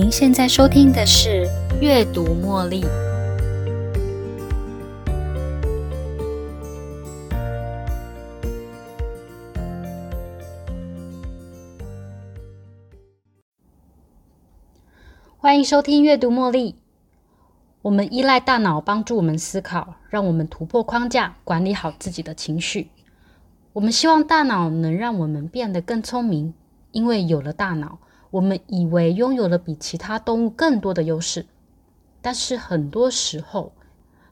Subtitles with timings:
[0.00, 1.46] 您现在收听的是
[1.78, 2.82] 《阅读茉莉》。
[15.36, 16.72] 欢迎收听《阅读茉莉》。
[17.82, 22.88] 我们依赖大脑帮助我们思考，让我们突破框架，管理好自己的情绪。
[23.74, 26.54] 我们希望大脑能让我们变得更聪明，
[26.92, 27.98] 因为有了大脑。
[28.30, 31.46] 我们以为拥有了比其他动物更多的优势，
[32.22, 33.72] 但是很多时候，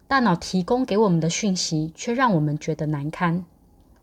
[0.07, 3.45] 大脑提供给我们的讯息却让我们觉得难堪，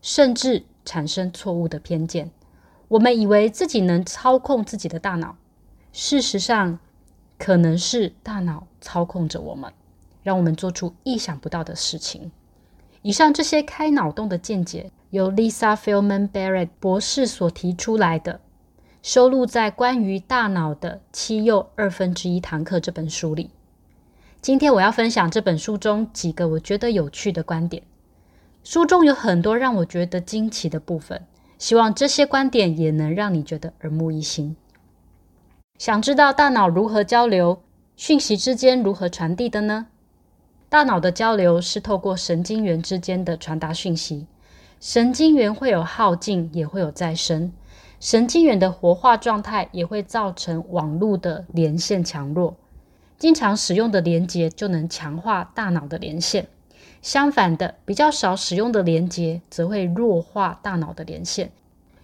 [0.02, 2.30] 甚至产生错误的偏见。
[2.88, 5.36] 我们以为自己能操控自己的大脑，
[5.92, 6.78] 事实上，
[7.38, 9.72] 可能是大脑操控着我们，
[10.22, 12.30] 让我们做出意想不到的事情。
[13.02, 18.40] 以上这些开脑洞的见解，由 Lisa Feldman Barrett 博士所提出来的。
[19.06, 23.50] 收录在关于大脑的七又二分之一堂课这本书里。
[24.42, 27.84] 今天我要分享这本书中几个我觉得有趣的观点。
[28.64, 31.24] 书中有很多让我觉得惊奇的部分，
[31.56, 34.56] 希望这些观点也能让你觉得耳目一新。
[35.78, 37.62] 想知道大脑如何交流，
[37.94, 39.86] 讯息之间如何传递的呢？
[40.68, 44.26] 大脑的交流是透过神经元之间的传达讯息，
[44.80, 47.52] 神经元会有耗尽，也会有再生。
[47.98, 52.56] 神经元的活化状态也会造成网络的连线强弱。
[53.18, 56.46] 经常使用的连接就能强化大脑的连线，
[57.00, 61.50] 相反的，比较少使用的连接则会弱化大脑的连线。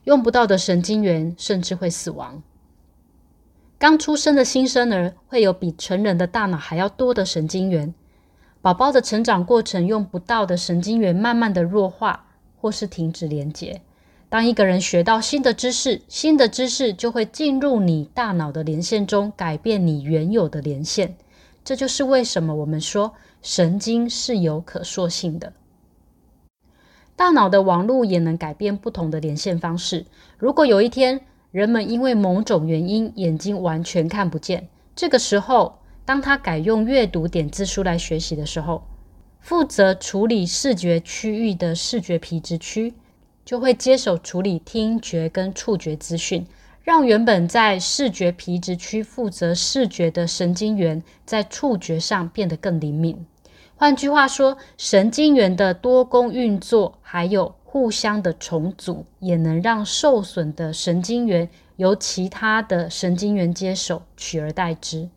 [0.04, 2.42] 用不到的神经元甚至会死亡。
[3.78, 7.94] 刚出生的新生儿会有比成人的大脑还要多的神经元。
[8.62, 12.26] 宝宝的成长过程用不到的神经元慢慢的弱化
[12.60, 13.82] 或是停止连接。
[14.32, 21.16] 当一个人学到新的知识，新的知识就会进入你大脑的连线中，改变你原有的连线。
[21.62, 25.52] 这就是为什么我们说神经是有可塑性的。
[27.14, 30.06] 大脑的网络也能改变不同的连线方式。
[30.38, 34.66] 如果有一天人们因为某种原因眼睛完全看不见，
[34.96, 38.82] 这个时候，当他改用阅读点字书来学习的时候，
[39.40, 42.94] 负责处理视觉区域的视觉皮质区。
[43.44, 46.46] 就会接手处理听觉跟触觉资讯，
[46.82, 53.26] 让原本在视觉皮质区负责视觉的神经元在触觉上变得更灵敏。
[53.76, 65.08] 换句话说，神经元的多功运作还有互相的重组，也能让受损的神经元由其他的神经元接手，取而代之。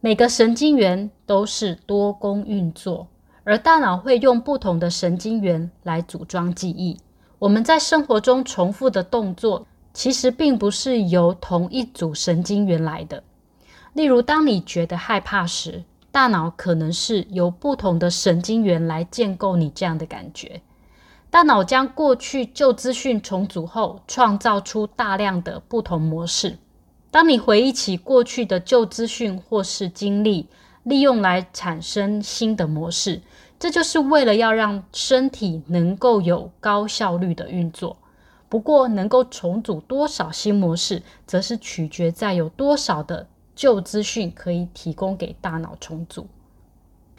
[0.00, 3.08] 每个神经元都是多功运作，
[3.42, 6.98] 而大脑会用不同的神经元来组装记忆。
[7.38, 13.22] 我们在生活中重复的动作，其实并不是由同一组神经元来的。
[13.92, 20.62] 例如，当你觉得害怕时，大脑可能是由不同的神经元来建构你这样的感觉。
[21.30, 26.56] 大脑将过去旧资讯重组后，创造出大量的不同模式。
[27.10, 30.48] 当你回忆起过去的旧资讯或是经历，
[30.84, 33.20] 利用来产生新的模式。
[33.64, 37.96] 这就是为了要让身体能够有高效率的运作。
[38.50, 43.26] 不过，能够重组多少新模式，则是取决在有多少的
[43.56, 46.26] 旧资讯可以提供给大脑重组。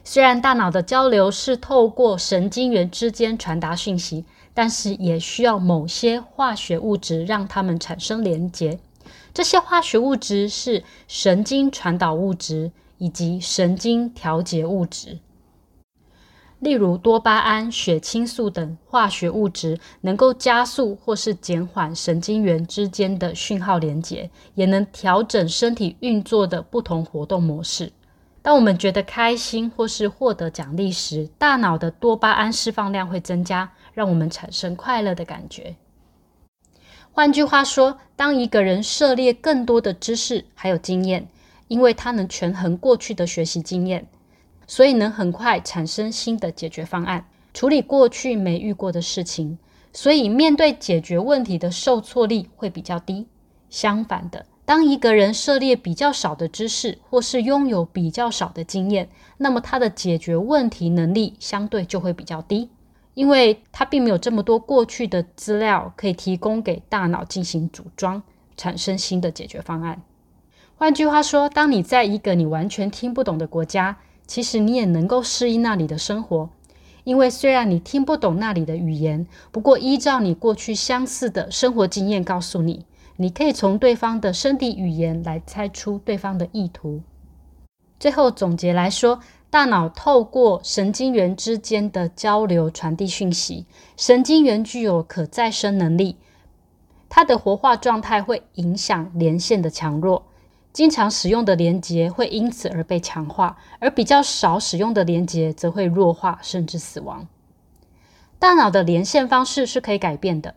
[0.04, 4.24] 虽然大脑的交流是透过神经元之间传达讯息，
[4.54, 8.78] 但是也需要某些化学物质让它们产生连接。
[9.34, 15.18] 这些化学物质是神经传导物质以及神经调节物质。
[16.66, 27.92] 例如多巴胺、血清素等化学物质能够加速或是减缓神经元之间的讯号连接，也能调整身体运作的不同活动模式。
[28.42, 35.76] 当我们觉得开心或是获得奖励时，大脑的多巴胺释放量会增加，让我们产生快乐的感觉。
[37.12, 41.28] 换句话说，当一个人涉猎更多的知识还有经验，
[41.67, 44.08] 因为他能权衡过去的学习经验。
[44.67, 49.58] 所以能很快产生新的解决方案，处理过去没遇过的事情，
[49.94, 53.28] 所以面对解决问题的受挫力会比较低。
[53.70, 62.70] 相反的，当一个人涉猎比较少的知识，或是拥有比较少的经验，那么他的解决问题能力相对就会比较低，
[63.14, 68.22] 因为他并没有这么多过去的资料可以提供给大脑进行组装，
[68.56, 70.02] 产生新的解决方案。
[70.78, 73.97] 换句话说，当你在一个你完全听不懂的国家，
[74.28, 76.50] 其实你也能够适应那里的生活，
[77.04, 82.86] 因为虽然你听不懂那里的语言，不过依照你过去相似的生活经验告诉你，
[83.18, 87.02] 你可以从对方的身体语言来猜出对方的意图。
[88.00, 89.20] 最后总结来说，
[89.50, 96.18] 大脑透过神经元之间的交流传递讯息，神经元具有可再生能力，
[97.08, 100.26] 它的活化状态会影响连线的强弱。
[100.76, 107.26] 经常使用的连接会因此而被强化，而比较少使用的连接则会弱化甚至死亡。
[108.40, 110.54] 大脑的连线方式是可以改变的，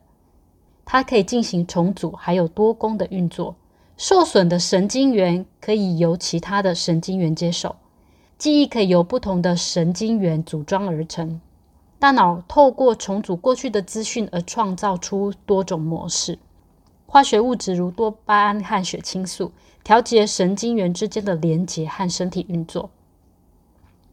[0.84, 3.54] 它可以进行重组，还有多功的运作。
[3.96, 7.76] 受损的神经元可以由其他的神经元接手，
[8.36, 11.40] 记忆可以由不同的神经元组装而成。
[12.00, 16.40] 大脑透过重组过去的资讯而创造出多种模式。
[17.10, 19.50] 化学物质如多巴胺和血清素
[19.82, 22.90] 调节神经元之间的连结和身体运作。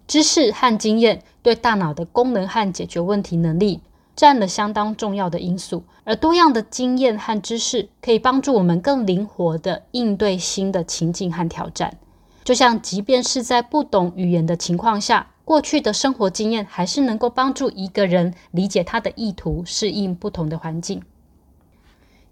[0.08, 3.82] 知识和经验对大脑的功能和解决问题能力
[4.16, 11.98] 占了相当重要的因素，而多样的经验和知识可以帮助我们更灵活地应对新的情境和挑战。
[12.46, 21.02] 就像，即便是在不懂语言的情况下，过去的生活经验还是能够帮助一个人理解他的意图，适应不同的环境。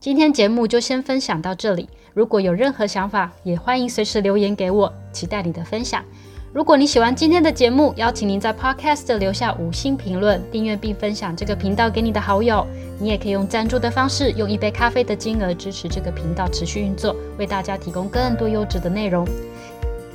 [0.04, 1.88] 今天节目就先分享到这里。
[2.14, 6.04] 如果有任何想法，也欢迎随时留言给我，期待你的分享。
[6.52, 12.68] 如果你喜欢今天的节目，邀请您在 Podcast 留下五星评论、订阅并分享这个频道给你的好友。
[13.00, 19.26] 你也可以用赞助的方式，用一杯咖啡的金额支持这个频道持续运作，为大家提供更多优质的内容。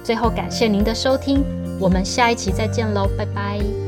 [0.05, 1.43] 最后，感谢您的收听，
[1.81, 3.88] 我们下一期再见喽，拜拜。